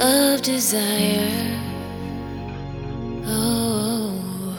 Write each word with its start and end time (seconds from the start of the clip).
of 0.00 0.42
desire. 0.42 1.60
Oh, 3.26 4.10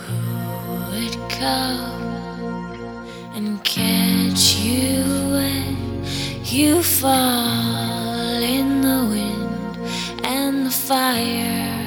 who 0.05 0.91
would 0.91 1.15
come 1.29 2.93
and 3.35 3.61
catch 3.63 4.55
you 4.57 5.03
when 5.35 6.05
you 6.43 6.81
fall 6.81 8.41
in 8.41 8.81
the 8.81 9.01
wind 9.13 9.77
and 10.25 10.65
the 10.65 10.71
fire? 10.71 11.85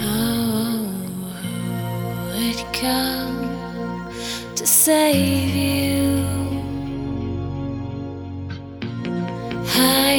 Oh, 0.00 0.88
who 1.42 1.56
would 2.32 2.60
come 2.72 4.10
to 4.56 4.66
save 4.66 5.54
you? 5.54 5.97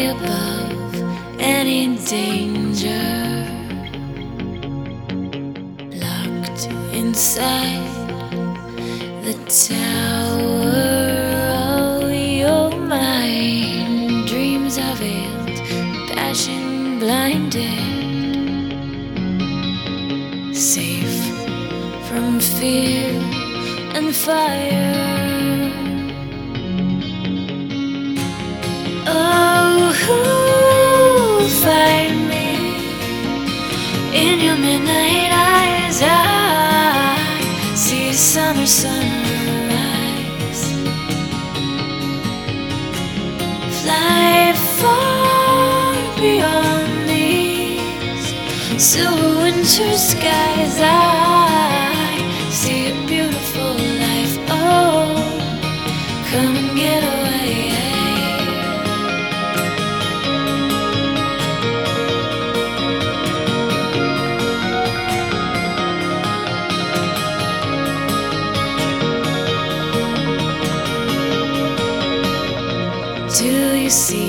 Above 0.08 0.96
any 1.40 1.98
danger. 2.06 3.06
Locked 6.06 6.68
inside 6.94 7.88
the 9.24 9.36
tower 9.68 10.80
of 12.04 12.12
your 12.12 12.72
mind, 12.72 14.28
dreams 14.28 14.78
are 14.78 14.96
veiled, 14.96 15.60
passion 16.16 17.00
blinded. 17.00 17.90
Safe 20.56 21.20
from 22.08 22.40
fear 22.40 23.10
and 23.96 24.16
fire. 24.16 25.09
In 34.40 34.46
your 34.46 34.58
midnight 34.58 35.32
eyes? 35.32 36.02
I 36.02 37.76
see 37.76 38.14
summer 38.14 38.66
sunrise. 38.66 39.02
Fly 43.82 44.54
far 44.80 45.96
beyond 46.20 47.10
these 47.10 48.34
silver 48.82 49.42
winter 49.44 49.98
skies. 49.98 50.80
I 50.82 51.69
see 73.90 74.29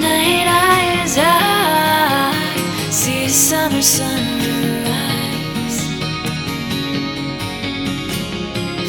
midnight 0.00 0.48
eyes? 0.48 1.14
I 1.18 2.90
see 2.90 3.28
summer 3.28 3.82
sunrise. 3.82 4.18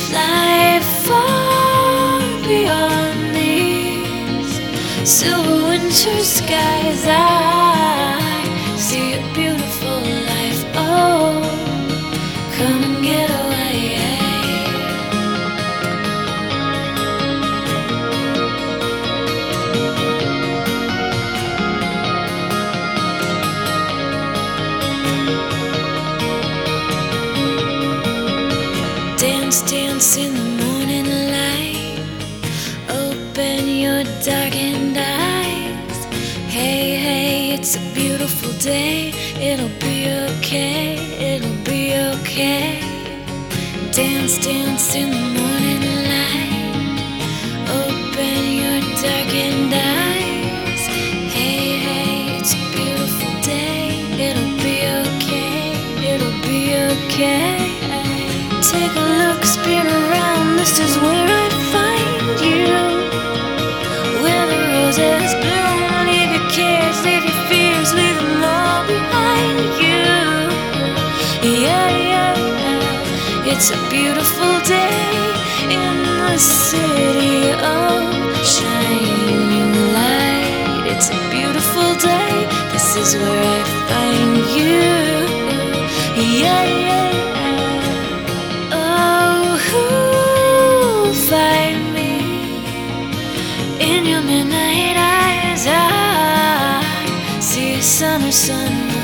Fly 0.07 0.79
far 1.05 2.19
beyond 2.47 3.35
these 3.35 4.53
silver 5.09 5.59
winter 5.69 6.19
skies. 6.23 7.05
I 7.07 8.00
Dance, 29.51 29.69
dance 29.69 30.15
in 30.15 30.33
the 30.33 30.63
morning 30.63 31.07
light. 31.29 31.99
Open 32.87 33.67
your 33.67 34.01
darkened 34.23 34.97
eyes. 34.97 36.05
Hey, 36.47 36.95
hey, 36.95 37.51
it's 37.55 37.75
a 37.75 37.81
beautiful 37.93 38.53
day. 38.59 39.11
It'll 39.35 39.67
be 39.79 40.07
okay, 40.29 40.95
it'll 41.19 41.65
be 41.65 41.93
okay. 42.15 42.79
Dance, 43.91 44.37
dance 44.41 44.95
in 44.95 45.09
the 45.09 45.25
morning 45.37 45.83
light. 46.07 47.03
Open 47.83 48.41
your 48.55 48.79
darkened 49.03 49.73
eyes. 49.73 50.83
Hey, 51.35 51.75
hey, 51.87 52.39
it's 52.39 52.53
a 52.53 52.63
beautiful 52.71 53.33
day. 53.41 53.99
It'll 54.27 54.55
be 54.63 54.77
okay, 55.03 55.75
it'll 56.13 56.39
be 56.47 56.73
okay. 56.95 57.57
Take 58.71 59.00
It's 73.53 73.69
a 73.69 73.89
beautiful 73.91 74.59
day 74.61 75.11
in 75.69 76.03
the 76.03 76.37
city 76.37 77.51
of 77.51 78.45
shining 78.45 79.71
light. 79.93 80.87
It's 80.87 81.09
a 81.09 81.19
beautiful 81.29 81.93
day. 81.95 82.47
This 82.71 82.95
is 82.95 83.15
where 83.17 83.43
I 83.43 83.63
find 83.89 84.37
you. 84.57 84.81
Yeah, 86.41 86.63
yeah. 86.63 87.10
summer 98.01 98.31
sun. 98.31 99.00